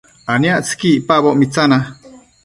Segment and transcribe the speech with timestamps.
[0.31, 1.77] aniactsëqui icpaboc mitsana